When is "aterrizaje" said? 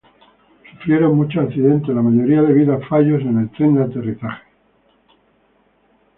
3.83-4.43